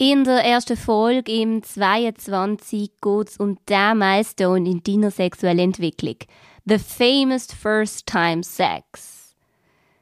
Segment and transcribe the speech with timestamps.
[0.00, 6.18] In der ersten Folge im 22 geht es um den Milestone in deiner sexuellen Entwicklung.
[6.66, 9.34] The famous first time sex.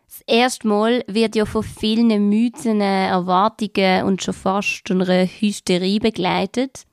[0.07, 6.85] Das erste Mal wird ja von vielen Mythen, Erwartungen und schon fast einer Hysterie begleitet.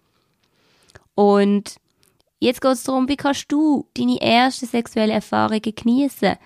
[1.14, 1.76] Und
[2.40, 6.38] jetzt geht es darum, wie kannst du deine ersten sexuellen Erfahrungen genießen?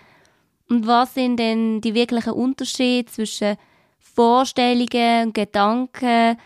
[0.70, 3.58] Und was sind denn die wirklichen Unterschiede zwischen
[4.14, 6.38] Vorstellungen und Gedanken,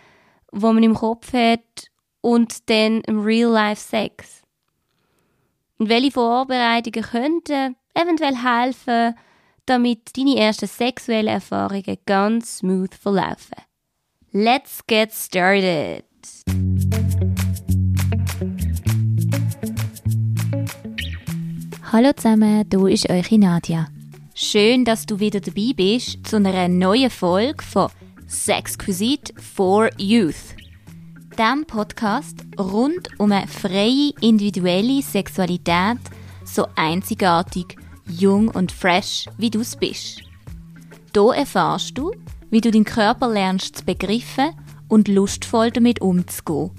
[0.52, 1.90] wo man im Kopf hat
[2.22, 4.42] und dann im Real-Life-Sex.
[5.78, 9.16] Und welche Vorbereitungen könnten eventuell helfen,
[9.66, 13.58] damit deine ersten sexuellen Erfahrungen ganz smooth verlaufen.
[14.32, 16.06] Let's get started!
[21.92, 23.88] Hallo zusammen, du ist eure Nadia.
[24.44, 27.92] Schön, dass du wieder dabei bist zu einer neuen Folge von
[28.28, 30.56] Sexquisite for Youth.
[31.38, 36.00] Dem Podcast rund um eine freie individuelle Sexualität,
[36.44, 40.24] so einzigartig, jung und fresh, wie du es bist.
[41.14, 42.12] Hier erfahrst du,
[42.50, 44.56] wie du deinen Körper lernst zu begreifen
[44.88, 46.72] und lustvoll damit umzugehen.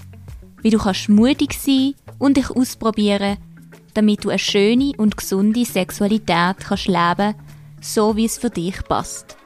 [0.62, 3.38] Wie du kannst mutig sein und dich ausprobieren,
[3.94, 7.36] damit du eine schöne und gesunde Sexualität kannst leben
[7.82, 9.36] so wie es für dich passt.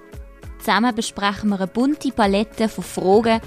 [0.61, 3.41] Zusammen besprechen wir eine bunte Palette von Fragen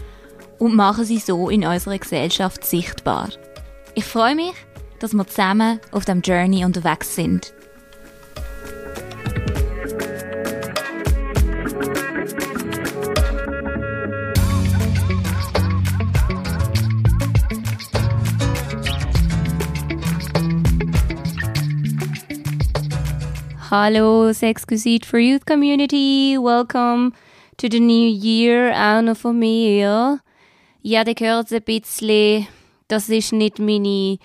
[0.57, 3.29] und machen sie so in unserer Gesellschaft sichtbar.
[3.95, 4.53] Ich freue mich,
[4.99, 7.53] dass wir zusammen auf dem Journey unterwegs sind.
[23.71, 26.39] Hallo, Sexquisite for Youth Community.
[26.39, 27.13] Welcome
[27.57, 30.19] to the new year, auch noch von mir.
[30.81, 32.47] Ja, der gehört ein bisschen,
[32.87, 34.17] das ist nicht meine,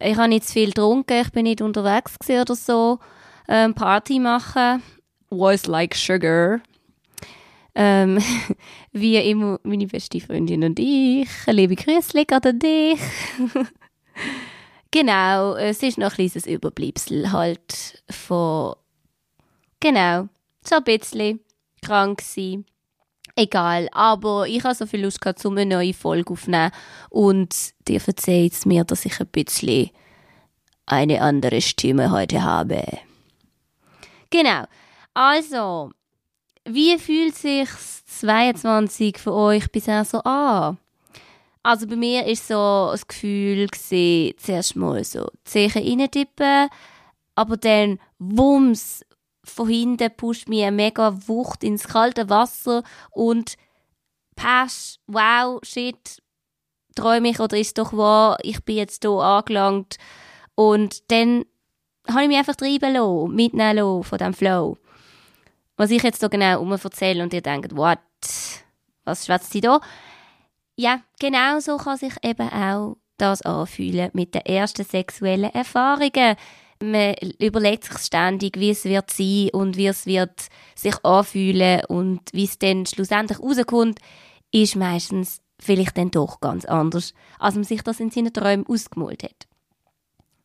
[0.00, 3.00] ich habe nicht zu viel getrunken, ich bin nicht unterwegs oder so,
[3.48, 4.80] ähm, Party machen.
[5.28, 6.60] Was like sugar.
[7.74, 8.20] Ähm,
[8.92, 11.28] wie immer meine beste Freundin und ich.
[11.48, 13.00] Liebe Grüße an dich.
[14.92, 18.76] genau, es ist noch ein kleines Überbleibsel halt von
[19.84, 20.30] Genau,
[20.66, 21.40] so ein bisschen
[21.82, 22.64] krank sein.
[23.36, 26.70] Egal, aber ich habe so viel Lust gehabt, um eine neue Folge aufzunehmen
[27.10, 27.54] und
[27.86, 29.90] dir verzeiht mir, dass ich ein bisschen
[30.86, 32.82] eine andere Stimme heute habe.
[34.30, 34.64] Genau,
[35.12, 35.90] also,
[36.64, 37.68] wie fühlt sich
[38.06, 40.78] 22 für euch bisher so an?
[41.62, 46.70] Also bei mir ist so das Gefühl gewesen, zuerst mal so Zeichen reintippen,
[47.34, 49.04] aber dann Wumms
[49.44, 53.56] von hinten pusht mich eine mega Wucht ins kalte Wasser und
[54.36, 56.22] Pasch, wow, shit,
[56.94, 59.96] träume ich oder ist doch wahr, ich bin jetzt hier angelangt.
[60.54, 61.44] Und dann
[62.08, 64.78] habe ich mich einfach treiben lassen, mitnehmen lassen von diesem Flow.
[65.76, 67.98] Was ich jetzt so genau um erzähle und ihr denkt, what,
[69.04, 69.80] was schwätzt sie da?
[70.76, 76.36] Ja, genau so kann sich eben auch das anfühlen mit den ersten sexuellen Erfahrungen
[76.82, 82.20] man überlegt sich ständig, wie es wird sein und wie es wird sich anfühlen und
[82.32, 83.98] wie es dann schlussendlich rauskommt,
[84.52, 89.22] ist meistens vielleicht dann doch ganz anders, als man sich das in seinen Träumen ausgemalt
[89.22, 89.46] hat.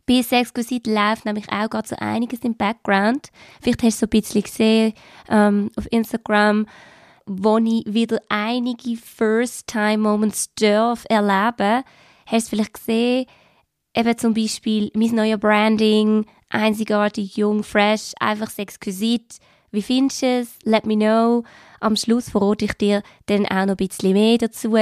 [0.09, 3.28] Bei Sexquisite läuft nämlich auch gerade so einiges im Background.
[3.61, 4.94] Vielleicht hast du so ein bisschen gesehen
[5.29, 6.66] ähm, auf Instagram,
[7.28, 11.84] wo ich wieder einige First-Time-Moments darf erleben.
[12.25, 13.28] Hast du vielleicht gesehen,
[13.99, 19.39] Eben zum Beispiel mein neues Branding, einzigartig, jung, fresh, einfach exquisit.
[19.71, 20.47] Wie findest du es?
[20.63, 21.43] Let me know.
[21.81, 24.73] Am Schluss verrate ich dir dann auch noch ein bisschen mehr dazu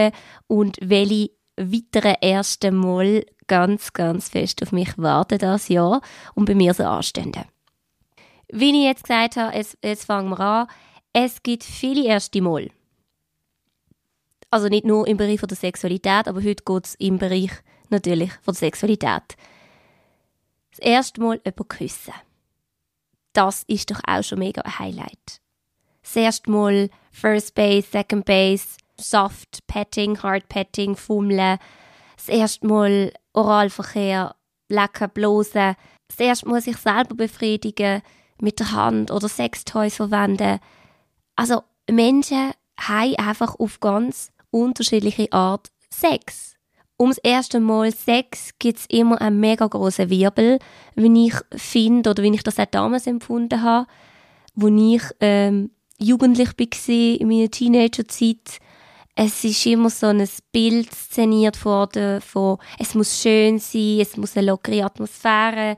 [0.45, 6.01] und welche weiteren ersten Mal ganz, ganz fest auf mich warten das Jahr
[6.35, 7.34] und bei mir so anstehen.
[8.49, 10.67] Wie ich jetzt gesagt habe, jetzt, jetzt fangen wir an.
[11.11, 12.69] Es gibt viele erste Mal.
[14.51, 18.53] Also nicht nur im Bereich der Sexualität, aber heute geht es im Bereich natürlich von
[18.53, 19.35] der Sexualität.
[20.72, 22.13] Das erste Mal jemanden küssen.
[23.34, 25.41] Das ist doch auch schon mega ein Highlight.
[26.01, 31.57] Das erste Mal First Base, Second Base, Soft Petting, Hard Petting, Fummeln.
[32.16, 34.35] Das erste Mal Oralverkehr,
[34.69, 35.75] lecker blosen.
[36.07, 38.01] Das erste Mal sich selber befriedigen,
[38.39, 40.59] mit der Hand oder Sextoys verwenden.
[41.35, 46.57] Also Menschen haben einfach auf ganz unterschiedliche Art Sex.
[46.99, 50.58] Ums erste Mal Sex gibt es immer einen mega großen Wirbel,
[50.96, 53.88] wie ich finde oder wie ich das auch damals empfunden habe,
[54.55, 58.59] wo ich ähm, jugendlich war, in meiner Teenagerzeit.
[59.14, 64.35] Es ist immer so ein Bild szeniert worden von, es muss schön sein, es muss
[64.35, 65.76] eine lockere Atmosphäre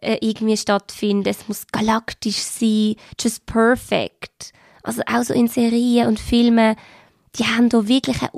[0.00, 4.52] äh, irgendwie stattfinden, es muss galaktisch sein, just perfect.
[4.82, 6.76] Also auch so in Serien und Filmen,
[7.36, 8.30] die haben da wirklich ein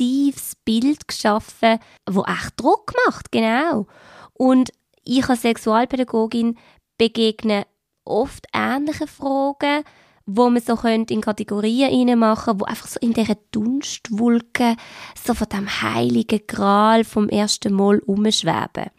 [0.00, 3.86] ultimatives Bild geschaffen, wo echt Druck macht, genau.
[4.34, 4.70] Und
[5.04, 6.58] ich als Sexualpädagogin
[6.98, 7.66] begegne
[8.04, 9.84] oft ähnliche Fragen,
[10.26, 14.76] wo man so könnte in Kategorien machen, wo einfach so in dieser Dunstwolke
[15.22, 18.90] so von dem heiligen Gral vom ersten Mal umschweben.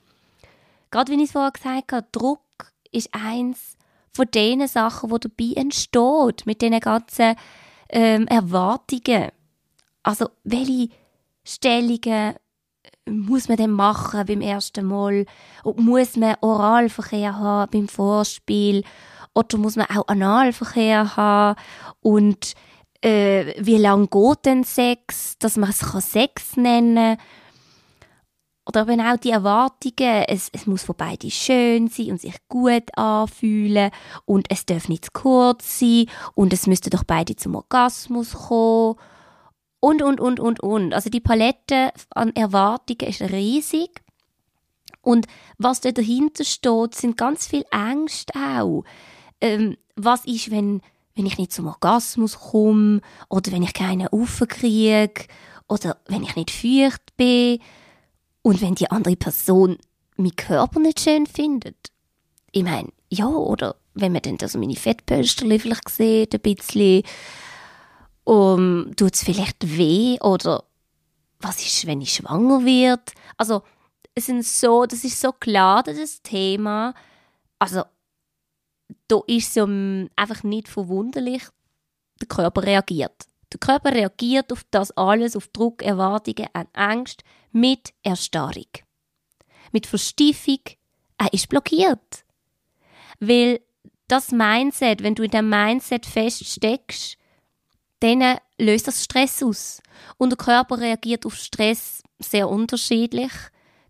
[0.89, 2.41] Gerade wie ich es vorher gesagt habe, Druck
[2.91, 3.77] ist eins
[4.13, 7.35] von den Sachen, wo dabei entsteht, mit diesen ganzen
[7.89, 9.31] ähm, Erwartungen.
[10.03, 10.89] Also, welche
[11.43, 12.35] Stellungen
[13.07, 15.25] muss man denn machen beim ersten Mal?
[15.63, 18.83] Und muss man Oralverkehr haben beim Vorspiel?
[19.33, 21.59] Oder muss man auch Analverkehr haben?
[22.01, 22.53] Und
[23.01, 27.25] äh, wie lange geht denn Sex, dass man es Sex nennen kann?
[28.67, 32.95] Oder eben auch die Erwartungen, es, es muss von beiden schön sein und sich gut
[32.95, 33.89] anfühlen
[34.25, 36.05] und es darf nicht zu kurz sein
[36.35, 38.97] und es müsste doch beide zum Orgasmus kommen
[39.81, 40.93] und, und, und, und, und.
[40.93, 44.01] Also die Palette an Erwartungen ist riesig.
[45.01, 45.25] Und
[45.57, 48.83] was da dahinter steht, sind ganz viel Ängste auch.
[49.41, 50.81] Ähm, was ist, wenn,
[51.15, 55.25] wenn ich nicht zum Orgasmus komme oder wenn ich keinen aufkriege
[55.67, 57.59] oder wenn ich nicht feucht bin
[58.43, 59.77] und wenn die andere Person
[60.15, 61.91] meinen Körper nicht schön findet.
[62.51, 67.01] Ich meine, ja, oder wenn man dann so meine Fettpölsterchen vielleicht sieht, ein bisschen
[68.31, 70.63] um, tut es vielleicht weh oder
[71.41, 73.11] was ist, wenn ich schwanger wird?
[73.35, 73.61] Also,
[74.15, 76.93] es sind so, das ist so klar, das Thema.
[77.59, 77.83] Also,
[79.09, 81.43] da ist so einfach nicht verwunderlich,
[82.21, 83.25] der Körper reagiert.
[83.51, 88.69] Der Körper reagiert auf das alles, auf Druck, Erwartungen, Angst mit Erstarrung.
[89.73, 90.59] Mit Verstiefung,
[91.17, 92.23] er ist blockiert.
[93.19, 93.59] Weil
[94.07, 97.17] das Mindset, wenn du in dem Mindset feststeckst,
[98.01, 99.81] dann löst das Stress aus.
[100.17, 103.31] Und der Körper reagiert auf Stress sehr unterschiedlich.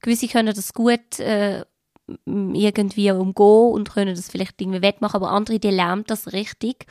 [0.02, 1.64] Gewisse können das gut äh,
[2.26, 6.86] irgendwie umgehen und können das vielleicht irgendwie wettmachen, aber andere, die lernen das richtig.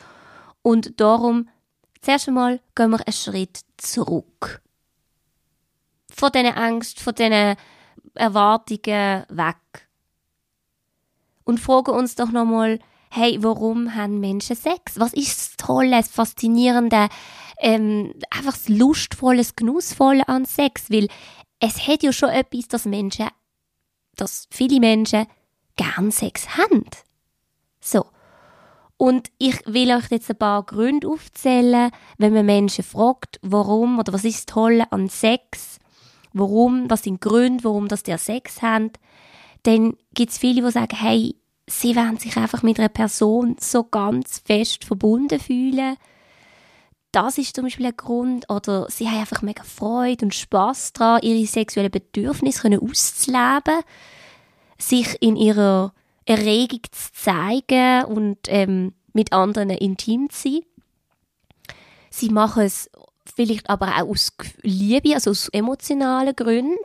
[0.61, 1.49] Und darum,
[2.01, 4.61] zuerst einmal gehen wir einen Schritt zurück.
[6.13, 7.55] Von diesen Angst, von diesen
[8.15, 9.87] Erwartungen weg.
[11.43, 12.79] Und fragen uns doch nochmal,
[13.11, 14.97] hey, warum haben Menschen Sex?
[14.97, 17.09] Was ist das Tolle, das Faszinierende,
[17.59, 20.89] ähm, einfach das Lustvolle, das Genussvolle an Sex?
[20.89, 21.09] Weil
[21.59, 23.27] es hat ja schon etwas, dass Menschen,
[24.15, 25.27] dass viele Menschen
[25.75, 26.85] gern Sex haben.
[27.81, 28.05] So.
[28.95, 34.13] Und ich will euch jetzt ein paar Gründe aufzählen, wenn man Menschen fragt, warum oder
[34.13, 35.79] was ist das Tolle an Sex,
[36.33, 38.91] warum, was sind die Gründe, warum das der Sex haben,
[39.63, 43.83] dann gibt es viele, die sagen, hey, sie wollen sich einfach mit einer Person so
[43.83, 45.97] ganz fest verbunden fühlen.
[47.11, 48.49] Das ist zum Beispiel ein Grund.
[48.49, 53.81] Oder sie haben einfach mega Freude und Spaß daran, ihre sexuellen Bedürfnisse auszuleben,
[54.77, 55.93] sich in ihrer
[56.25, 60.61] Erregung zu zeigen und ähm, mit anderen intim zu sein.
[62.09, 62.89] Sie machen es
[63.35, 66.77] vielleicht aber auch aus Liebe, also aus emotionalen Gründen.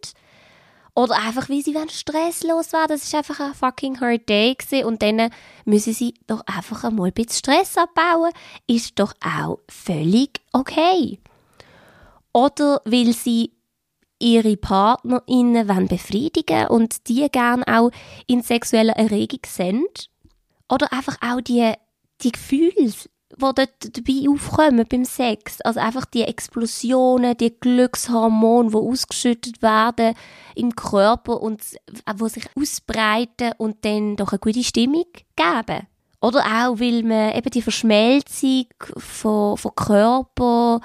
[0.97, 2.89] Oder einfach, wie sie stresslos werden.
[2.89, 4.87] Das ist einfach ein fucking hard day gewesen.
[4.87, 5.31] Und dann
[5.67, 8.33] müssen sie doch einfach einmal ein bisschen Stress abbauen.
[8.67, 11.21] Ist doch auch völlig okay.
[12.33, 13.53] Oder weil sie
[14.19, 17.91] ihre PartnerInnen wollen befriedigen und die gerne auch
[18.27, 20.11] in sexueller Erregung sind.
[20.71, 21.75] Oder einfach auch die,
[22.23, 22.93] die Gefühle,
[23.37, 25.61] die dort dabei aufkommen beim Sex.
[25.61, 30.15] Also einfach die Explosionen, die Glückshormone, die ausgeschüttet werden
[30.55, 35.87] im Körper und die sich ausbreiten und dann doch eine gute Stimmung geben.
[36.21, 38.67] Oder auch, weil man eben die Verschmelzung
[38.97, 40.81] von, von Körper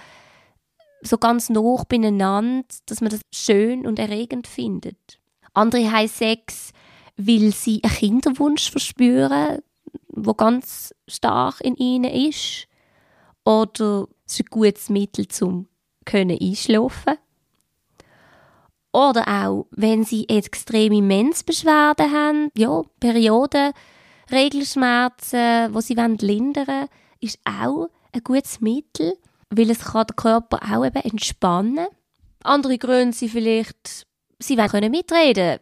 [1.01, 5.19] so ganz nah beieinander, dass man das schön und erregend findet.
[5.53, 6.71] Andere haben Sex,
[7.17, 9.59] weil sie einen Kinderwunsch verspüren,
[10.13, 12.67] wo ganz stark in ihnen ist.
[13.43, 15.27] Oder es ist ein gutes Mittel
[16.05, 17.15] können einschlafen.
[18.93, 23.71] Oder auch, wenn sie extreme Menzbeschwerden haben, ja, Perioden,
[24.29, 26.87] Regelschmerzen, wo sie lindern wollen,
[27.21, 29.17] ist auch ein gutes Mittel,
[29.49, 31.87] weil es kann den Körper auch eben entspannen.
[32.43, 34.07] Andere Gründe sind vielleicht,
[34.39, 35.59] sie wollen mitreden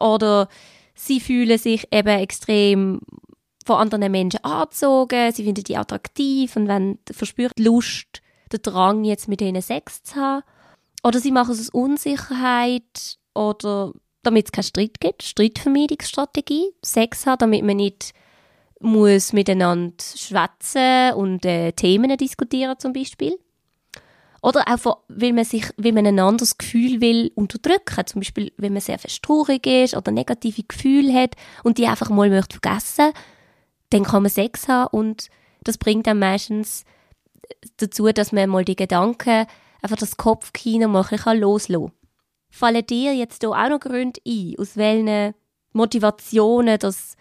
[0.00, 0.48] oder
[0.94, 3.00] sie fühlen sich eben extrem
[3.64, 9.28] von anderen Menschen angezogen, sie finden die attraktiv und wenn verspürt Lust, den Drang, jetzt
[9.28, 10.42] mit ihnen Sex zu haben.
[11.02, 13.92] Oder sie machen es aus Unsicherheit oder
[14.22, 15.22] damit es keinen Streit gibt.
[15.22, 16.70] Streitvermeidungsstrategie.
[16.82, 18.12] Sex haben, damit man nicht
[18.80, 23.38] muss miteinander schwätzen und äh, Themen diskutieren zum Beispiel.
[24.42, 28.06] Oder auch, weil man sich, weil man ein anderes Gefühl will unterdrücken.
[28.06, 32.10] Zum Beispiel, wenn man sehr fest traurig ist oder negative Gefühle hat und die einfach
[32.10, 33.12] mal möchte vergessen,
[33.94, 35.28] dann kann man Sex haben und
[35.62, 36.84] das bringt dann meistens
[37.76, 39.46] dazu, dass man mal die Gedanken,
[39.82, 41.92] einfach das Kopfkino mal ein bisschen loslassen kann.
[42.50, 45.34] Fallen dir jetzt hier auch noch Gründe ein, aus welchen
[45.72, 47.16] Motivationen, dass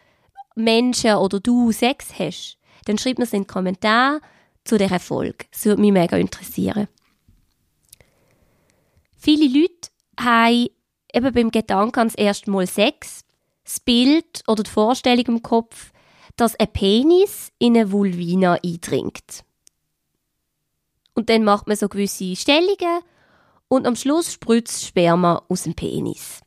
[0.56, 2.58] Menschen oder du Sex hast?
[2.86, 4.20] Dann schreib mir es in den Kommentar
[4.64, 5.46] zu dieser Folge.
[5.52, 6.88] Das würde mich mega interessieren.
[9.16, 9.90] Viele Leute
[10.20, 10.70] haben
[11.14, 13.24] eben beim Gedanken ans erste Mal Sex,
[13.64, 15.93] das Bild oder die Vorstellung im Kopf,
[16.36, 19.44] dass ein Penis in eine Vulvina eindringt.
[21.14, 23.02] Und dann macht man so gewisse Stellungen
[23.68, 26.42] und am Schluss spritzt Sperma aus dem Penis.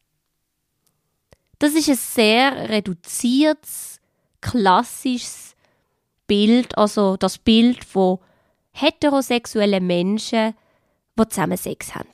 [1.59, 4.01] Das ist ein sehr reduziertes,
[4.41, 5.57] klassisches
[6.27, 8.19] Bild, also das Bild von
[8.73, 10.55] heterosexuellen Menschen,
[11.19, 12.11] die zusammen Sex haben.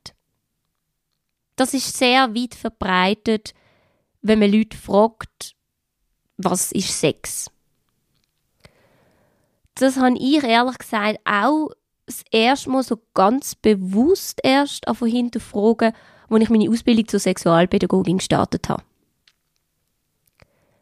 [1.56, 3.54] Das ist sehr weit verbreitet,
[4.20, 5.54] wenn man Leute fragt,
[6.36, 7.50] was ist Sex?
[9.74, 11.70] Das habe ich ehrlich gesagt auch
[12.06, 15.92] das erste Mal so ganz bewusst erst von hinterfragen,
[16.28, 18.82] als ich meine Ausbildung zur Sexualpädagogin gestartet habe.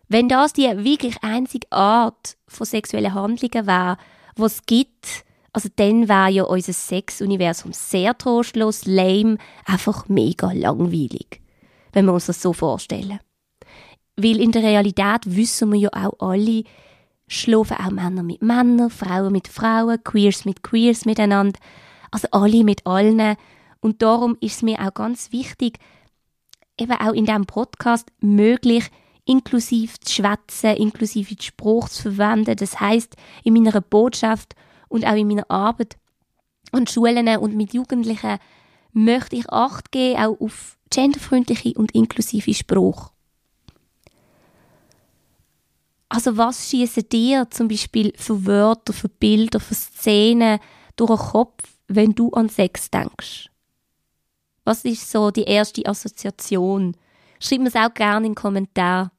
[0.08, 3.96] Wenn das die wirklich einzige Art von sexuellen Handlungen wäre,
[4.34, 11.40] was es gibt, also dann wäre ja unser Sexuniversum sehr trostlos, lame, einfach mega langweilig.
[11.92, 13.20] Wenn wir uns das so vorstellen.
[14.16, 16.64] Weil in der Realität wissen wir ja auch alle,
[17.30, 21.58] schlafen auch Männer mit Männern, Frauen mit Frauen, Queers mit Queers miteinander.
[22.10, 23.36] Also alle mit allen.
[23.80, 25.78] Und darum ist es mir auch ganz wichtig,
[26.76, 28.90] eben auch in diesem Podcast möglich,
[29.24, 32.56] inklusiv zu schwätzen, inklusive Spruch zu verwenden.
[32.56, 34.56] Das heißt, in meiner Botschaft
[34.88, 35.96] und auch in meiner Arbeit
[36.72, 38.38] an Schulen und mit Jugendlichen
[38.92, 43.12] möchte ich Acht geben, auch auf genderfreundliche und inklusive Spruch.
[46.10, 50.58] Also was schießen dir zum Beispiel für Wörter, für Bilder, für Szenen
[50.96, 53.48] durch den Kopf, wenn du an Sex denkst?
[54.64, 56.94] Was ist so die erste Assoziation?
[57.40, 59.10] Schreib mir es auch gerne in den Kommentar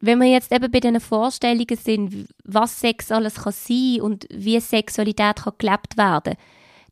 [0.00, 4.58] wenn wir jetzt eben bei diesen Vorstellungen sind, was Sex alles kann sein und wie
[4.58, 6.36] Sexualität kann gelebt werden,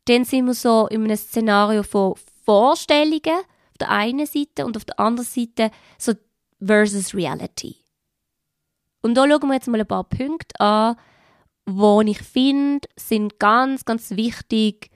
[0.05, 2.15] dann sind wir so in einem Szenario von
[2.45, 6.13] Vorstellungen auf der einen Seite und auf der anderen Seite so
[6.63, 7.75] versus Reality.
[9.01, 10.95] Und da schauen wir jetzt mal ein paar Punkte an,
[11.65, 14.89] wo ich finde, sind ganz, ganz wichtig,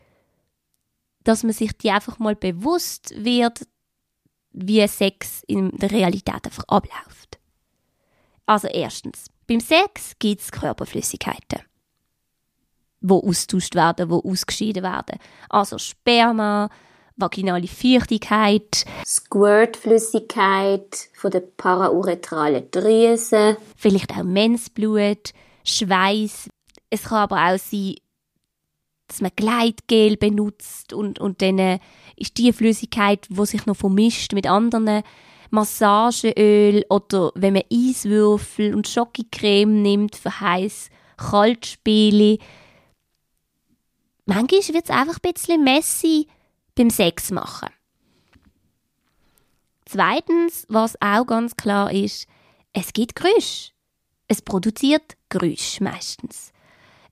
[1.23, 3.67] dass man sich die einfach mal bewusst wird,
[4.51, 7.39] wie Sex in der Realität einfach abläuft.
[8.45, 11.61] Also erstens, beim Sex gibt es Körperflüssigkeiten,
[13.01, 15.17] wo austauscht werden, wo ausgeschieden werden.
[15.49, 16.69] Also Sperma,
[17.15, 26.49] vaginale Feuchtigkeit, Squirtflüssigkeit von der parauretralen Drüse, vielleicht auch Mensblut, Schweiß.
[26.89, 27.95] Es kann aber auch sein,
[29.07, 31.79] dass man Gleitgel benutzt und, und dann äh,
[32.15, 35.03] ist die Flüssigkeit, die sich noch vermischt mit anderen
[35.51, 42.39] Massageöl oder wenn man Eiswürfel und Schokocreme nimmt für heiß Kaltspiele.
[44.25, 46.27] Manchmal wird es einfach ein bisschen messy
[46.75, 47.69] beim Sex machen.
[49.85, 52.27] Zweitens, was auch ganz klar ist,
[52.73, 53.71] es gibt Geräusche.
[54.27, 56.51] Es produziert Geräusche meistens.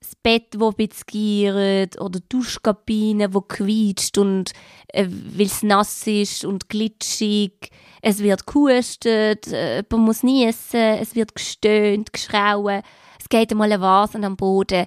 [0.00, 4.52] Das Bett, das ein bisschen oder die Duschkabine, die quietscht und
[4.88, 7.70] äh, weil es nass ist und glitschig
[8.02, 12.82] es wird gehustet, äh, man muss niesen, es wird gestöhnt, geschrauen,
[13.18, 14.86] es geht einmal ein Vasen am Boden.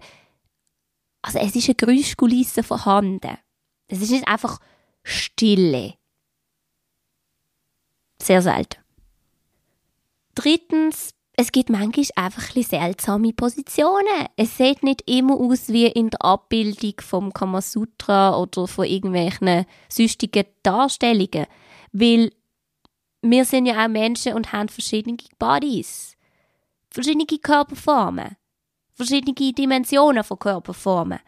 [1.22, 3.38] Also es ist eine Geräuschkulisse vorhanden.
[3.88, 4.60] Es ist nicht einfach
[5.04, 5.94] Stille.
[8.22, 8.82] Sehr selten.
[10.34, 14.28] Drittens, es gibt manchmal einfach ein seltsame Positionen.
[14.38, 20.46] Es sieht nicht immer aus wie in der Abbildung vom Kamasutra oder von irgendwelchen sonstigen
[20.64, 21.46] Darstellungen.
[21.92, 22.32] Weil
[23.22, 26.16] wir sind ja auch Menschen und haben verschiedene Bodies.
[26.90, 28.38] Verschiedene Körperformen.
[28.94, 31.20] Verschiedene Dimensionen von Körperformen.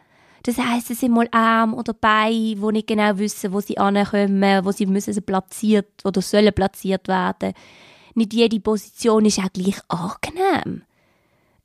[0.42, 4.64] Das heisst, es sind mal Arme oder Beine, die nicht genau wissen, wo sie ankommen,
[4.64, 7.52] wo sie müssen platziert oder sollen platziert werden.
[8.14, 10.82] Nicht jede Position ist auch gleich angenehm.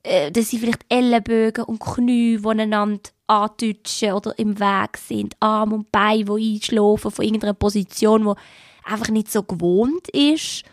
[0.04, 5.74] Äh, das sind vielleicht Ellenbögen und Knie, die einander antutschen oder im Weg sind, Arm
[5.74, 10.64] und Bein, die einschlafen von irgendeiner Position, die einfach nicht so gewohnt ist.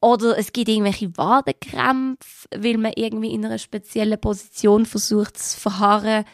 [0.00, 6.24] Oder es gibt irgendwelche Wadenkrämpfe, weil man irgendwie in einer speziellen Position versucht zu verharren.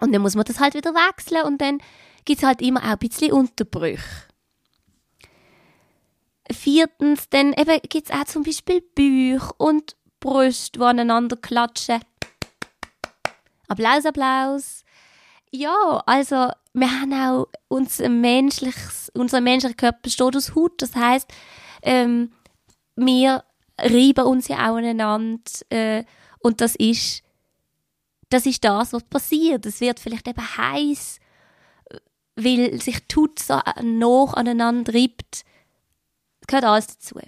[0.00, 1.78] Und dann muss man das halt wieder wechseln und dann
[2.24, 4.02] gibt es halt immer auch ein bisschen Unterbrüche.
[6.50, 12.00] Viertens, dann eben gibt es auch zum Beispiel Bauch und Brüste, die aneinander klatschen.
[13.68, 14.84] Applaus, Applaus.
[15.50, 20.80] Ja, also wir haben auch unser menschliches, unser menschlicher Körper besteht aus Haut.
[20.82, 21.28] Das heißt,
[21.82, 22.32] ähm,
[22.96, 23.44] wir
[23.78, 26.04] reiben uns ja auch aneinander äh,
[26.40, 27.22] und das ist
[28.36, 29.64] das ist das, was passiert.
[29.64, 31.18] Es wird vielleicht eben heiß,
[32.36, 35.44] weil sich die Haut so noch aneinander reibt.
[36.40, 37.18] Das gehört alles dazu.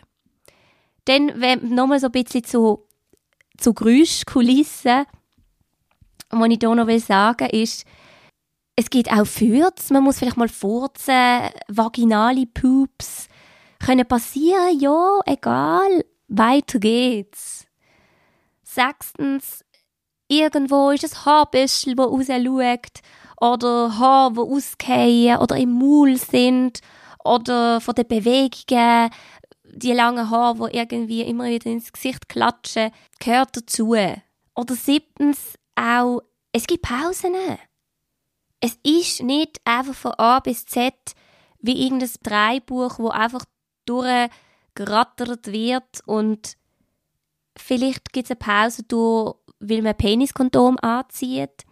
[1.07, 2.87] Dann, wenn nochmal so ein bisschen zu,
[3.57, 5.07] zu Geräuschkulissen,
[6.29, 7.87] was ich hier noch sagen will, ist,
[8.77, 13.29] es gibt auch Fürz, man muss vielleicht mal furzen, vaginale Poops
[13.85, 17.67] können passieren, ja, egal, weiter geht's.
[18.63, 19.65] Sechstens,
[20.29, 23.01] irgendwo ist ein Haarbüschel, das rausschaut,
[23.41, 26.81] oder Haare, die ausgehen oder im Maul sind,
[27.25, 29.11] oder von den Bewegungen,
[29.65, 33.95] die langen Haare, die irgendwie immer wieder ins Gesicht klatschen, gehört dazu.
[34.55, 37.35] Oder siebtens auch, es gibt Pausen.
[38.61, 40.95] Es ist nicht einfach von A bis Z
[41.61, 43.45] wie irgendein Dreibuch, wo einfach
[43.85, 46.57] durchgerattert wird und
[47.57, 51.65] vielleicht gibt es eine Pause durch, weil man Peniskondom anzieht,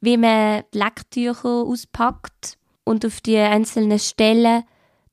[0.00, 4.64] wie man Lecktücher auspackt und auf die einzelnen Stellen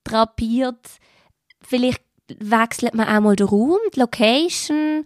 [0.03, 0.87] drapiert.
[1.61, 5.05] Vielleicht wechselt man auch mal den Raum, die Location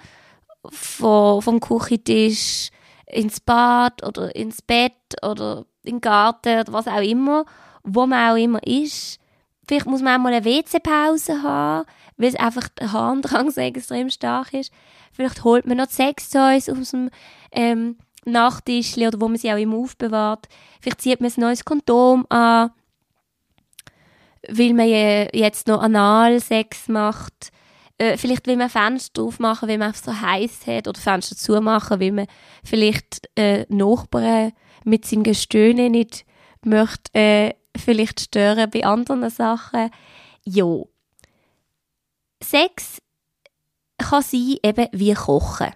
[0.70, 2.70] vom, vom Küchentisch
[3.06, 7.46] ins Bad oder ins Bett oder in den Garten oder was auch immer,
[7.84, 9.20] wo man auch immer ist.
[9.68, 14.54] Vielleicht muss man auch mal eine WC-Pause haben, weil einfach der Harndrang so extrem stark
[14.54, 14.72] ist.
[15.12, 17.10] Vielleicht holt man noch Sextoys aus dem
[17.52, 20.48] ähm, Nachttisch oder wo man sie auch immer aufbewahrt.
[20.82, 22.72] Vielleicht zieht man ein neues Kondom an,
[24.50, 27.52] weil man jetzt noch Analsex macht.
[27.98, 32.00] Äh, vielleicht will man Fenster aufmachen, weil man es so heiß hat oder Fenster zumachen,
[32.00, 32.28] weil man
[32.64, 34.52] vielleicht äh, Nachbarn
[34.84, 36.26] mit seinem Gestöhne nicht
[36.64, 39.90] möchte äh, vielleicht stören bei anderen Sachen.
[40.44, 40.84] Ja.
[42.44, 43.00] Sex
[43.98, 45.74] kann sein eben wie Kochen.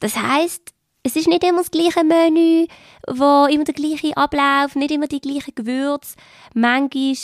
[0.00, 0.72] Das heißt,
[1.04, 2.66] es ist nicht immer das gleiche Menü,
[3.08, 6.14] wo immer der gleiche Ablauf, nicht immer die gleichen Gewürze.
[6.54, 7.16] Manchmal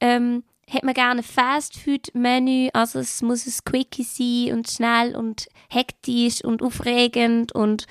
[0.00, 5.48] ähm, hat man gerne ein Fast-Food-Menü, also es muss ein Quickie sein und schnell und
[5.68, 7.86] hektisch und aufregend und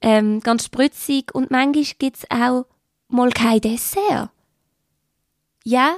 [0.00, 1.34] ähm, ganz spritzig.
[1.34, 2.66] Und manchmal gibt es auch
[3.08, 4.30] mal kein Dessert.
[5.68, 5.96] Ja,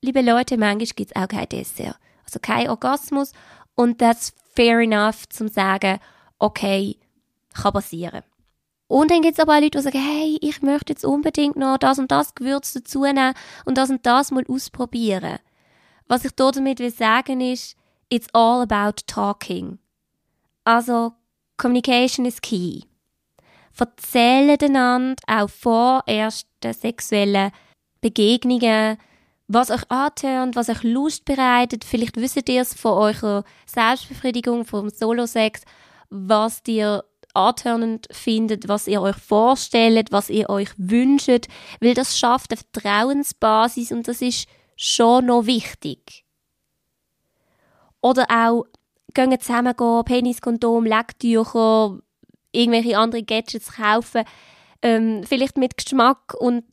[0.00, 1.98] liebe Leute, manchmal gibt es auch kein Dessert.
[2.24, 3.32] Also kein Orgasmus
[3.74, 5.98] und das fair enough zum sagen,
[6.38, 6.96] okay,
[7.52, 8.22] kann passieren.
[8.86, 11.76] Und dann gibt es aber auch Leute, die sagen, hey, ich möchte jetzt unbedingt noch
[11.76, 13.34] das und das Gewürz dazu nehmen
[13.66, 15.38] und das und das mal ausprobieren.
[16.08, 17.76] Was ich damit will sagen ist,
[18.08, 19.80] it's all about talking.
[20.64, 21.12] Also,
[21.58, 22.84] Communication is key.
[23.78, 27.52] Erzählen einander auch vor ersten sexuellen
[28.04, 28.98] Begegnungen,
[29.48, 31.86] was euch antörnt, was euch Lust bereitet.
[31.86, 35.62] Vielleicht wisst ihr es von eurer Selbstbefriedigung, vom Solo-Sex,
[36.10, 41.48] was ihr antörnend findet, was ihr euch vorstellt, was ihr euch wünscht,
[41.80, 46.26] weil das schafft eine Vertrauensbasis und das ist schon noch wichtig.
[48.02, 48.66] Oder auch
[49.14, 51.98] gehen zusammen gehen, Peniskondom, Lecktücher,
[52.52, 54.24] irgendwelche andere Gadgets kaufen,
[54.82, 56.64] ähm, vielleicht mit Geschmack und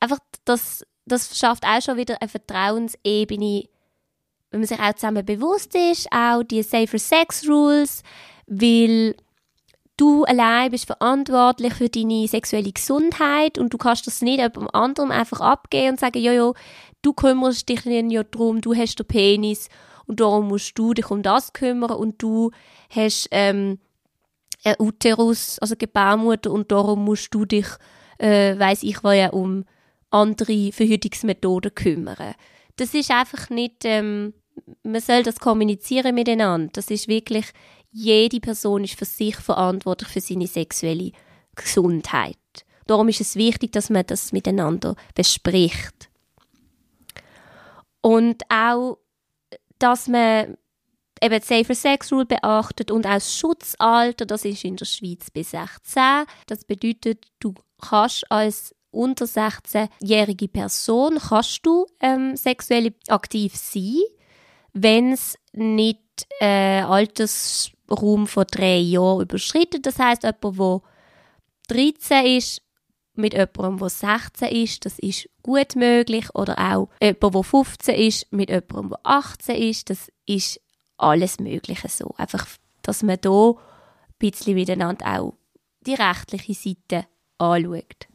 [0.00, 3.64] einfach das, das schafft auch schon wieder eine Vertrauensebene,
[4.50, 8.02] wenn man sich auch zusammen bewusst ist, auch die Safer Sex Rules,
[8.46, 9.14] weil
[9.98, 15.10] du allein bist verantwortlich für deine sexuelle Gesundheit und du kannst das nicht jemandem anderen
[15.10, 16.54] einfach abgeben und sagen, jojo,
[17.02, 19.68] du kümmerst dich ja darum, du hast den Penis
[20.06, 22.50] und darum musst du dich um das kümmern und du
[22.88, 23.78] hast ähm,
[24.64, 27.66] einen Uterus, also Gebärmutter und darum musst du dich,
[28.18, 29.64] äh, weiß ich was ja, um
[30.10, 32.34] andere Verhütungsmethoden kümmern.
[32.76, 34.34] Das ist einfach nicht, ähm,
[34.82, 36.70] man soll das kommunizieren miteinander.
[36.72, 37.46] Das ist wirklich,
[37.90, 41.12] jede Person ist für sich verantwortlich für seine sexuelle
[41.56, 42.36] Gesundheit.
[42.86, 46.08] Darum ist es wichtig, dass man das miteinander bespricht.
[48.00, 48.98] Und auch,
[49.78, 50.56] dass man
[51.20, 55.30] eben die Safer Sex Rule beachtet und auch das Schutzalter, das ist in der Schweiz
[55.30, 56.24] bis 16.
[56.46, 64.00] Das bedeutet, du kannst als unter 16-jährige Person kannst du ähm, sexuell aktiv sein,
[64.72, 66.00] wenn es nicht
[66.40, 69.82] äh, Altersraum von drei Jahren überschritten.
[69.82, 70.80] Das heißt, jemand, der
[71.68, 72.62] 13 ist,
[73.14, 76.34] mit jemandem, der 16 ist, das ist gut möglich.
[76.34, 80.60] Oder auch jemand, der 15 ist, mit jemandem, der 18 ist, das ist
[80.96, 82.14] alles Mögliche so.
[82.16, 82.46] Einfach,
[82.82, 83.54] dass man da ein
[84.18, 85.34] bisschen miteinander auch
[85.86, 87.06] die rechtliche Seite
[87.38, 88.08] anschaut.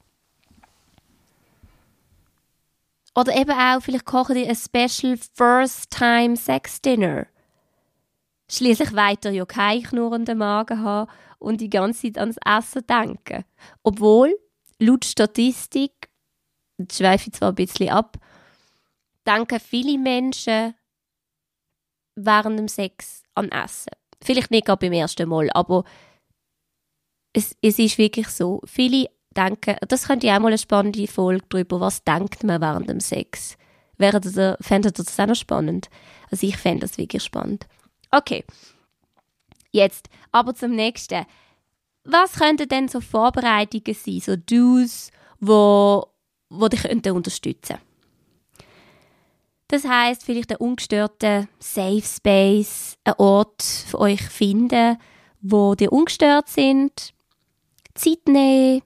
[3.16, 7.28] Oder eben auch, vielleicht kochen die ein Special First Time Sex Dinner.
[8.50, 13.46] Schließlich weiter ja keinen knurrenden Magen haben und die ganze Zeit ans Essen denken.
[13.84, 14.36] Obwohl,
[14.80, 16.10] laut Statistik,
[16.78, 18.18] jetzt schweife ich zwar ein bisschen ab,
[19.28, 20.74] denken viele Menschen
[22.16, 23.94] während dem Sex an Essen.
[24.24, 25.84] Vielleicht nicht gerade beim ersten Mal, aber
[27.34, 28.62] es, es ist wirklich so.
[28.66, 32.90] Viele denken, das könnte ja auch mal eine spannende Folge darüber, was denkt man während
[32.90, 33.58] dem Sex.
[33.98, 35.90] Während ihr, fändet ihr das auch noch spannend?
[36.32, 37.68] Also ich fände das wirklich spannend.
[38.12, 38.44] Okay.
[39.72, 41.26] Jetzt, aber zum nächsten.
[42.04, 46.06] Was könnten denn so Vorbereitungen sein, so Do's, wo,
[46.50, 47.78] wo dich unterstützen
[49.68, 54.98] Das heißt vielleicht einen ungestörten Safe Space, einen Ort für euch finden,
[55.42, 57.14] wo ihr ungestört sind,
[57.96, 58.82] Zeit nehmen,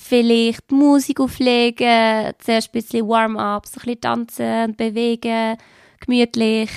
[0.00, 5.56] vielleicht Musik auflegen, zuerst ein bisschen Warm-ups, ein bisschen tanzen bewegen,
[6.00, 6.70] gemütlich,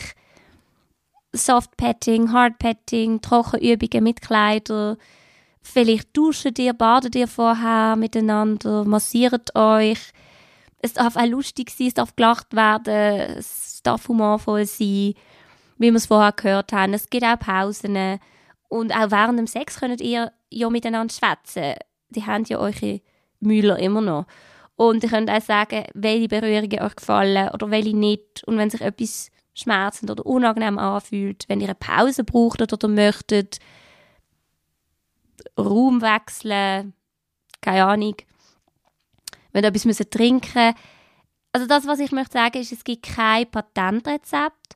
[1.32, 4.98] Soft-Petting, Hard-Petting, Trockenübungen mit Kleidern,
[5.62, 10.00] vielleicht duschen dir, badet ihr vorher miteinander, massiert euch.
[10.80, 15.14] Es darf auch lustig sein, es darf gelacht werden, es darf humorvoll sein,
[15.78, 16.94] wie wir es vorher gehört haben.
[16.94, 18.20] Es gibt auch Pausen.
[18.68, 21.76] Und auch während dem Sex könnt ihr ja miteinander schwätzen.
[22.10, 23.02] Die haben ja eure
[23.44, 24.26] Müller immer noch.
[24.76, 28.44] Und ihr könnt auch sagen, welche Berührungen euch gefallen oder welche nicht.
[28.46, 33.60] Und wenn sich etwas schmerzend oder unangenehm anfühlt, wenn ihr eine Pause braucht oder möchtet,
[35.58, 36.94] Raum wechseln,
[37.62, 38.16] keine Ahnung,
[39.52, 40.74] wenn ihr etwas müsst trinken
[41.52, 44.76] Also das, was ich möchte sagen, ist, es gibt kein Patentrezept.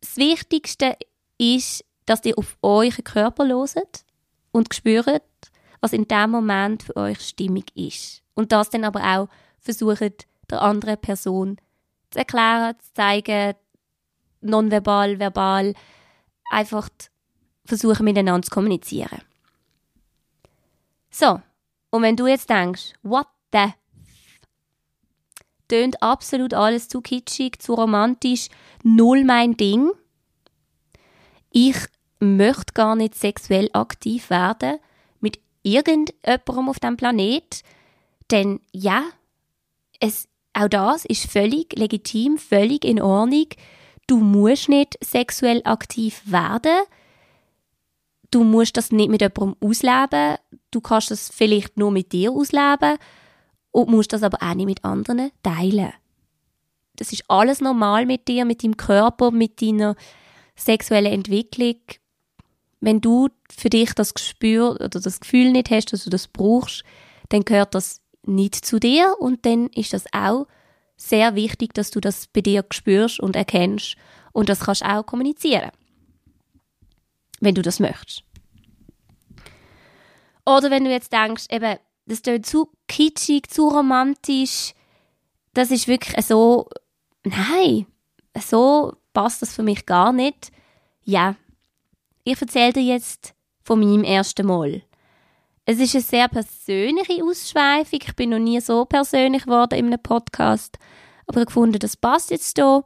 [0.00, 0.96] Das Wichtigste
[1.38, 4.04] ist, dass ihr auf euren Körper loset
[4.50, 5.22] und spürt,
[5.86, 8.22] was in dem Moment für euch stimmig ist.
[8.34, 9.28] Und das dann aber auch
[9.60, 11.58] versucht, der anderen Person
[12.10, 13.54] zu erklären, zu zeigen,
[14.40, 15.74] nonverbal, verbal,
[16.50, 16.88] einfach
[17.64, 19.22] versuchen miteinander zu kommunizieren.
[21.08, 21.40] So,
[21.90, 23.72] und wenn du jetzt denkst, what the
[25.68, 28.48] tönt absolut alles zu kitschig, zu romantisch,
[28.82, 29.90] null mein Ding.
[31.50, 31.76] Ich
[32.18, 34.78] möchte gar nicht sexuell aktiv werden,
[35.66, 37.62] irgendjemandem auf dem Planet.
[38.30, 39.04] Denn ja,
[40.00, 43.48] es, auch das ist völlig legitim, völlig in Ordnung.
[44.06, 46.82] Du musst nicht sexuell aktiv werden.
[48.30, 50.36] Du musst das nicht mit jemandem ausleben.
[50.70, 52.98] Du kannst das vielleicht nur mit dir ausleben
[53.72, 55.92] und musst das aber auch nicht mit anderen teilen.
[56.96, 59.96] Das ist alles normal mit dir, mit deinem Körper, mit deiner
[60.56, 61.76] sexuellen Entwicklung
[62.80, 66.84] wenn du für dich das Gespür oder das Gefühl nicht hast, dass du das brauchst,
[67.28, 70.46] dann gehört das nicht zu dir und dann ist das auch
[70.96, 73.96] sehr wichtig, dass du das bei dir spürst und erkennst
[74.32, 75.70] und das kannst auch kommunizieren,
[77.40, 78.24] wenn du das möchtest.
[80.44, 84.74] Oder wenn du jetzt denkst, eben, das ist zu kitschig, zu romantisch,
[85.54, 86.68] das ist wirklich so,
[87.24, 87.86] nein,
[88.38, 90.52] so passt das für mich gar nicht.
[91.02, 91.34] Ja,
[92.26, 94.82] ich erzähle dir jetzt von meinem ersten Mal.
[95.64, 98.00] Es ist eine sehr persönliche Ausschweifung.
[98.02, 100.76] Ich bin noch nie so persönlich geworden in einem Podcast.
[101.28, 102.84] Aber ich gefunden, das passt jetzt hier,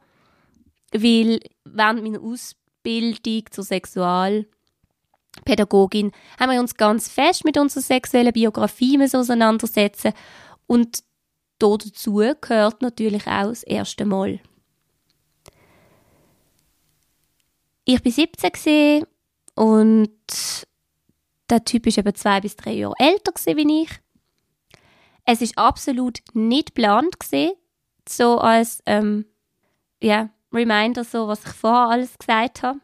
[0.93, 9.03] weil während meiner Ausbildung zur Sexualpädagogin haben wir uns ganz fest mit unserer sexuellen Biografie
[9.03, 10.13] auseinandersetzen
[10.67, 11.03] und
[11.59, 14.39] dazu gehört natürlich auch das erste Mal.
[17.85, 19.07] Ich war 17
[19.61, 20.11] und
[21.51, 23.91] der Typ ist etwa zwei bis drei Jahre älter wie ich.
[25.27, 27.17] Es ist absolut nicht geplant
[28.09, 29.27] so als ähm,
[30.03, 32.81] ja, Reminder, so was ich vorher alles gesagt habe.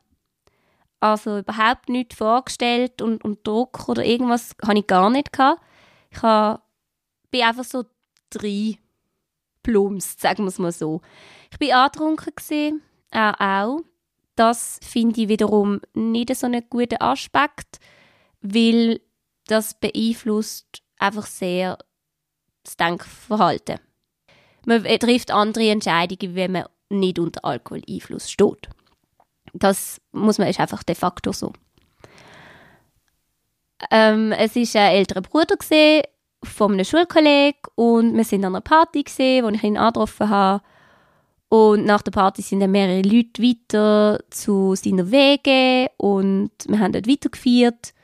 [1.00, 5.62] Also überhaupt nicht vorgestellt und, und Druck oder irgendwas habe ich gar nicht gehabt.
[6.10, 6.60] Ich habe,
[7.30, 7.86] bin einfach so
[8.28, 8.76] drei
[9.62, 11.00] plumps, sagen wir es mal so.
[11.50, 13.80] Ich bin angetrunken, er auch.
[14.36, 17.80] Das finde ich wiederum nicht so einen guten Aspekt,
[18.40, 19.00] weil
[19.46, 21.78] das beeinflusst einfach sehr
[22.62, 23.78] das Denkverhalten.
[24.64, 28.68] Man trifft andere Entscheidungen, wenn man nicht unter Alkoholeinfluss steht.
[29.52, 31.52] Das muss man ist einfach de facto so.
[33.90, 35.56] Ähm, es ist ein älterer Bruder
[36.42, 40.62] von einem Schulkollegen und wir sind an einer Party gesehen, wo ich ihn angetroffen habe.
[41.48, 46.92] Und nach der Party sind dann mehrere Leute weiter zu seiner Wege und wir haben
[46.92, 47.94] dort weitergeführt.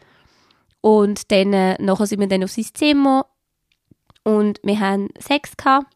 [0.80, 3.26] Und dann, äh, nachher sind wir dann auf sein Zimmer
[4.24, 5.86] und wir haben Sex gehabt.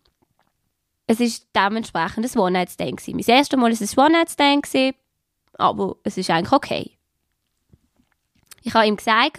[1.06, 3.06] Es war dementsprechend ein One-Night-Stand.
[3.08, 4.96] Mein erstes Mal war es ein One-Night-Stand,
[5.54, 6.98] aber es ist eigentlich okay.
[8.62, 9.38] Ich habe ihm gesagt,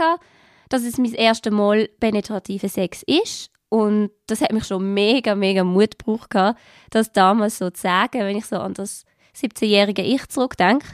[0.69, 5.63] dass es mein erstes Mal penetrativer Sex ist und das hat mich schon mega, mega
[5.63, 6.55] Mut gebraucht,
[6.89, 10.87] das damals so zu sagen, wenn ich so an das 17-jährige Ich zurückdenke.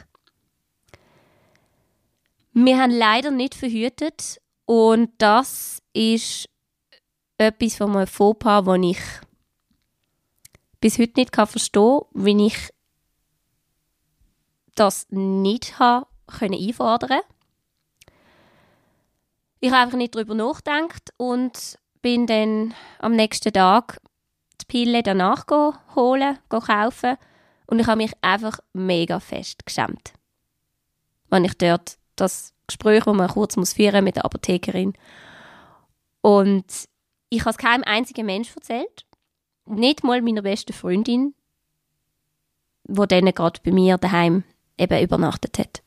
[2.52, 6.48] Wir haben leider nicht verhütet und das ist
[7.38, 9.00] etwas von einem Fauxpas, das ich
[10.80, 12.70] bis heute nicht verstehen kann, wie ich
[14.74, 17.20] das nicht habe können einfordern
[19.60, 23.98] Ich habe einfach nicht darüber nachgedacht und bin dann am nächsten Tag
[24.60, 25.46] die Pille danach
[25.94, 27.16] holen, kaufen
[27.66, 30.12] und ich habe mich einfach mega fest geschämt.
[31.30, 34.92] Wenn ich dort das Gespräch, das man kurz muss führen mit der Apothekerin
[36.20, 36.66] und
[37.30, 39.06] ich habe es keinem einzigen Mensch erzählt,
[39.64, 41.34] nicht mal meiner besten Freundin,
[42.86, 44.44] wo dann gerade bei mir daheim
[44.76, 45.82] eben übernachtet hat.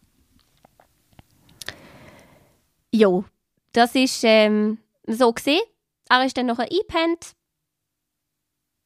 [2.91, 3.23] Jo,
[3.71, 5.61] das ist ähm, so gesehen.
[6.09, 7.33] Er ist dann noch eingepennt.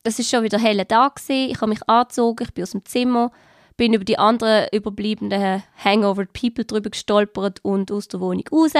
[0.03, 1.19] Es ist schon wieder heller Tag.
[1.27, 3.31] Ich habe mich angezogen, ich bin aus dem Zimmer,
[3.77, 8.73] bin über die anderen überbliebenen Hangover People drüber gestolpert und aus der Wohnung raus,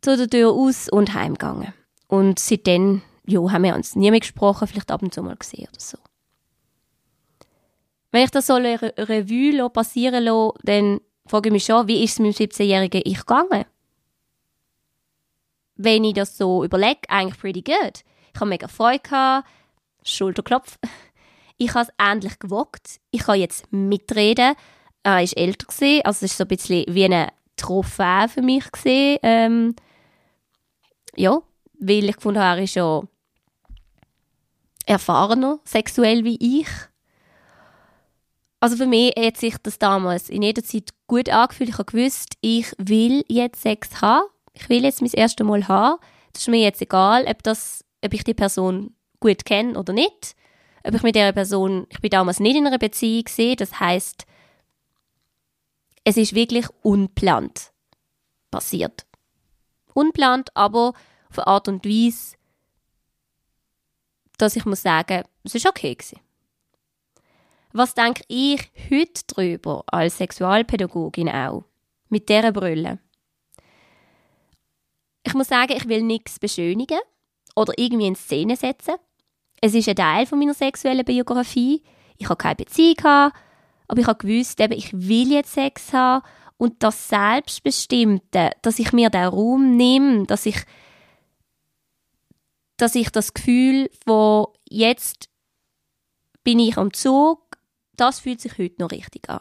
[0.00, 1.72] zu der Tür aus und heimgegangen.
[2.08, 5.68] Und seitdem jo, haben wir uns nie mehr gesprochen, vielleicht ab und zu mal gesehen
[5.68, 5.98] oder so.
[8.10, 12.14] Wenn ich das so eine Revue passieren lasse, dann frage ich mich schon, wie ist
[12.14, 13.64] es mit dem 17-jährigen Ich gegangen?
[15.82, 18.04] Wenn ich das so überlege, eigentlich pretty good.
[18.34, 19.48] Ich habe mega Freude gehabt,
[20.04, 20.78] Schulterklopf.
[21.62, 23.00] Ich habe es endlich gewagt.
[23.10, 24.54] Ich kann jetzt mitreden.
[25.02, 28.72] Er war älter, gewesen, also es war so ein bisschen wie eine Trophäe für mich.
[28.72, 29.18] Gewesen.
[29.22, 29.76] Ähm,
[31.16, 31.42] ja,
[31.78, 33.08] weil ich habe, er ist schon
[34.86, 36.68] erfahrener sexuell wie ich.
[38.60, 41.68] Also für mich hat sich das damals in jeder Zeit gut angefühlt.
[41.68, 44.24] Ich habe gewusst, ich will jetzt Sex haben
[44.60, 46.00] ich will jetzt mein erstes Mal haben.
[46.34, 50.36] Es ist mir jetzt egal, ob, das, ob ich die Person gut kenne oder nicht.
[50.84, 54.26] Ob ich mit der Person, ich bin damals nicht in einer Beziehung sehe, das heißt,
[56.04, 57.72] es ist wirklich unplant
[58.50, 59.06] passiert.
[59.92, 60.94] Unplant, aber
[61.30, 62.36] auf eine Art und Weise,
[64.38, 66.20] dass ich muss sagen, es ist okay gewesen.
[67.72, 71.64] Was denke ich heute darüber als Sexualpädagogin auch?
[72.08, 72.98] Mit dieser Brille.
[75.22, 76.98] Ich muss sagen, ich will nichts beschönigen
[77.54, 78.94] oder irgendwie in Szene setzen.
[79.60, 81.82] Es ist ein Teil von meiner sexuellen Biografie.
[82.16, 83.32] Ich habe keine Beziehung
[83.90, 86.24] aber ich habe gewusst, ich will jetzt Sex haben
[86.58, 90.62] und das Selbstbestimmte, dass ich mir den Raum nehme, dass ich,
[92.76, 95.28] dass ich das Gefühl von jetzt
[96.44, 97.58] bin ich am Zug,
[97.96, 99.40] das fühlt sich heute noch richtig an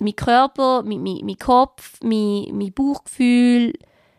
[0.00, 3.72] mein Körper, mein, mein, mein Kopf, mein, mein Bauchgefühl,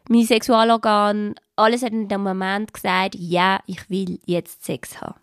[0.09, 5.19] mein Sexualorgan, alles hat in dem Moment gesagt, ja, ich will jetzt Sex haben.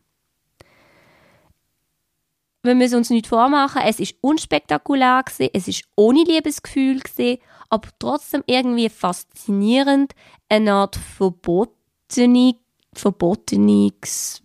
[2.62, 7.88] Wir müssen uns nicht vormachen, es ist unspektakulär gewesen, es ist ohne Liebesgefühl gewesen, aber
[7.98, 10.14] trotzdem irgendwie faszinierend,
[10.48, 12.56] eine Art verbotenig,
[12.92, 14.42] verboteniges,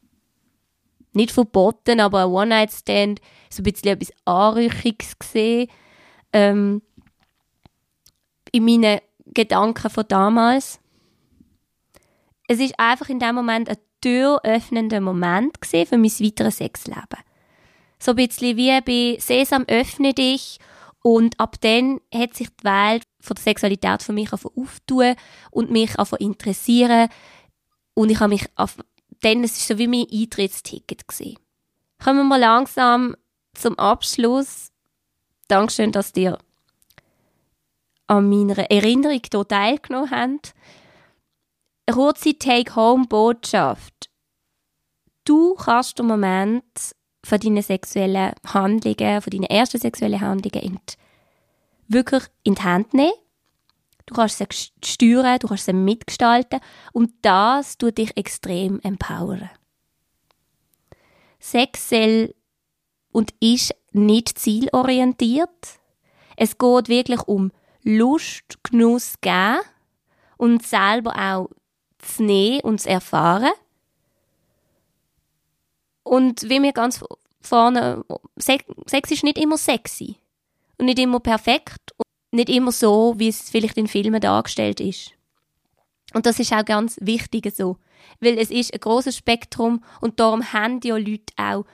[1.14, 5.70] nicht verboten, aber ein One-Night-Stand, so ein bisschen etwas Anrüchiges gesehen
[6.34, 6.82] ähm,
[8.52, 10.80] in meinen Gedanken von damals.
[12.48, 17.20] Es ist einfach in dem Moment ein türöffnender Moment für mein weiteres Sexleben.
[18.00, 20.60] So ein bisschen wie bei Sesam öffne dich
[21.04, 25.16] und ab dann hat sich die Welt von der Sexualität für mich auftun
[25.52, 27.10] und mich interessieren
[27.94, 28.78] und ich habe mich auf,
[29.22, 31.38] dann, es ist so wie mein Eintrittsticket gesehen.
[32.04, 33.16] Kommen wir langsam
[33.54, 34.71] zum Abschluss
[35.52, 36.38] Dankeschön, dass ihr
[38.08, 40.54] an meiner Erinnerung hier teilgenommen habt.
[41.92, 44.10] Kurze Take-Home-Botschaft.
[45.26, 46.64] Du kannst im Moment
[47.26, 50.94] von deinen sexuellen Handlungen, von deinen ersten sexuellen Handlungen in die,
[51.90, 53.12] wirklich in die Hand nehmen.
[54.06, 54.46] Du kannst sie
[54.86, 56.62] steuern, du kannst sie mitgestalten
[56.94, 59.50] und das tut dich extrem empowern.
[61.42, 62.34] Sex soll
[63.12, 65.80] und ist nicht zielorientiert.
[66.38, 67.52] Es geht wirklich um
[67.84, 69.62] Lust, Genuss geben
[70.38, 71.50] und selber auch
[72.00, 73.52] zu nehmen und zu erfahren.
[76.04, 77.04] Und wie wir ganz
[77.42, 78.04] vorne,
[78.38, 80.16] Sex ist nicht immer sexy
[80.78, 85.12] und nicht immer perfekt und nicht immer so, wie es vielleicht in Filmen dargestellt ist.
[86.14, 87.78] Und das ist auch ganz wichtig so,
[88.20, 91.66] weil es ist ein großes Spektrum und darum haben ja Leute auch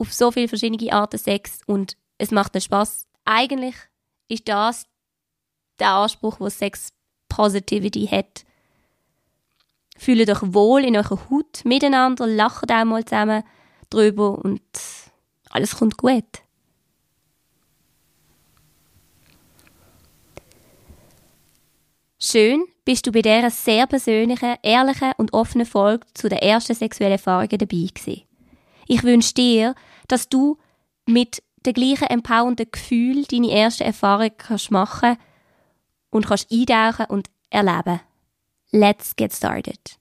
[0.00, 3.06] auf so viele verschiedene Arten Sex und es macht einen Spaß.
[3.24, 3.74] Eigentlich
[4.28, 4.86] ist das
[5.78, 6.88] der Anspruch, was Sex
[7.28, 8.44] Positivity hat.
[9.96, 13.44] Fühlt euch wohl in eurer Haut miteinander, lacht auch mal zusammen
[13.90, 14.62] drüber und
[15.50, 16.24] alles kommt gut.
[22.18, 27.12] Schön bist du bei dieser sehr persönlichen, ehrlichen und offenen Folge zu den ersten sexuellen
[27.12, 28.29] Erfahrungen dabei gewesen.
[28.92, 29.76] Ich wünsche dir,
[30.08, 30.58] dass du
[31.06, 35.16] mit dem gleichen empowernden Gefühl deine erste Erfahrung kannst machen
[36.10, 38.00] und kannst eintauchen und erleben.
[38.72, 39.96] Let's get started.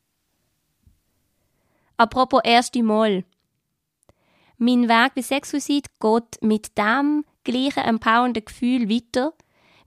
[1.98, 3.26] Apropos erste Mal.
[4.58, 9.34] Mein Weg bei Sexuicide geht mit dem gleichen empowernden Gefühl weiter.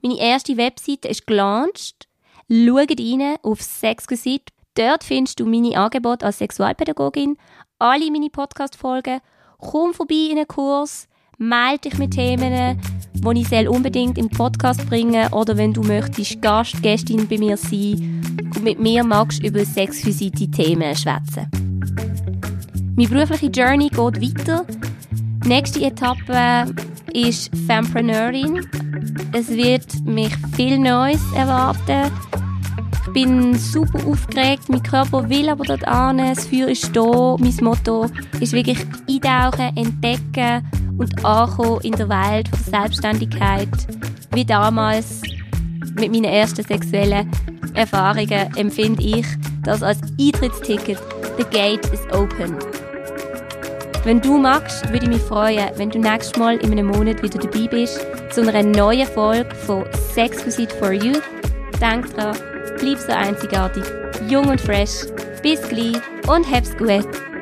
[0.01, 2.07] Meine erste Webseite ist gelauncht.
[2.49, 4.53] Schau rein auf Sexquisite.
[4.75, 7.37] Dort findest du meine Angebote als Sexualpädagogin,
[7.79, 9.19] alle meine Podcast-Folgen.
[9.57, 11.07] Komm vorbei in einen Kurs,
[11.37, 12.79] melde dich mit Themen,
[13.13, 18.21] die ich unbedingt im Podcast bringen oder wenn du möchtest Gast, Gästin bei mir sein
[18.55, 21.49] und mit mir magst über sexvisite Themen schwätzen.
[22.95, 24.65] Meine berufliche Journey geht weiter.
[25.43, 26.73] Die nächste Etappe
[27.13, 28.65] ist Fempreneurin.
[29.31, 32.11] Es wird mich viel Neues erwarten.
[33.05, 37.35] Ich bin super aufgeregt, mein Körper will aber dort an, das Feuer ist da.
[37.37, 38.05] Mein Motto
[38.39, 40.65] ist wirklich eintauchen, entdecken
[40.97, 43.67] und ankommen in der Welt von Selbstständigkeit.
[44.33, 45.21] Wie damals
[45.95, 47.29] mit meinen ersten sexuellen
[47.73, 49.25] Erfahrungen empfinde ich
[49.63, 50.97] das als Eintrittsticket.
[51.37, 52.55] The gate is open.
[54.05, 57.39] Wenn du magst, würde ich mich freuen, wenn du nächstes Mal in einem Monat wieder
[57.39, 57.99] dabei bist
[58.31, 61.13] zu einer neuen Folge von Sexquisite for You.
[61.79, 62.35] Denk dran,
[62.79, 63.83] bleib so einzigartig,
[64.27, 65.05] jung und fresh.
[65.41, 67.32] Bis gleich und hab's gut.